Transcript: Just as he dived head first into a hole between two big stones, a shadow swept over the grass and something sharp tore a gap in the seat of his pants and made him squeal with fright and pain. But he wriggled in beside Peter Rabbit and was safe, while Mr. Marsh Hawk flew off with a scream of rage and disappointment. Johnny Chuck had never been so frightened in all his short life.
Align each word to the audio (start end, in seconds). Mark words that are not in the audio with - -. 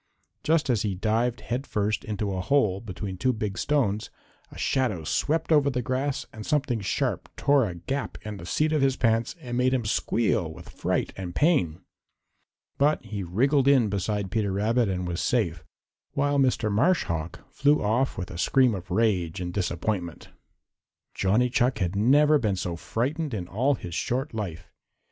Just 0.41 0.71
as 0.71 0.81
he 0.81 0.95
dived 0.95 1.41
head 1.41 1.67
first 1.67 2.03
into 2.03 2.33
a 2.33 2.41
hole 2.41 2.81
between 2.81 3.17
two 3.17 3.31
big 3.31 3.55
stones, 3.55 4.09
a 4.51 4.57
shadow 4.57 5.03
swept 5.03 5.51
over 5.51 5.69
the 5.69 5.83
grass 5.83 6.25
and 6.33 6.43
something 6.43 6.81
sharp 6.81 7.29
tore 7.37 7.69
a 7.69 7.75
gap 7.75 8.17
in 8.23 8.37
the 8.37 8.45
seat 8.47 8.71
of 8.73 8.81
his 8.81 8.95
pants 8.95 9.35
and 9.39 9.55
made 9.59 9.75
him 9.75 9.85
squeal 9.85 10.51
with 10.51 10.69
fright 10.69 11.13
and 11.15 11.35
pain. 11.35 11.81
But 12.79 13.05
he 13.05 13.21
wriggled 13.21 13.67
in 13.67 13.89
beside 13.89 14.31
Peter 14.31 14.51
Rabbit 14.51 14.89
and 14.89 15.07
was 15.07 15.21
safe, 15.21 15.63
while 16.13 16.39
Mr. 16.39 16.71
Marsh 16.71 17.03
Hawk 17.03 17.41
flew 17.51 17.83
off 17.83 18.17
with 18.17 18.31
a 18.31 18.39
scream 18.39 18.73
of 18.73 18.89
rage 18.89 19.39
and 19.39 19.53
disappointment. 19.53 20.29
Johnny 21.13 21.47
Chuck 21.51 21.77
had 21.77 21.95
never 21.95 22.39
been 22.39 22.55
so 22.55 22.75
frightened 22.75 23.35
in 23.35 23.47
all 23.47 23.75
his 23.75 23.93
short 23.93 24.33
life. 24.33 24.67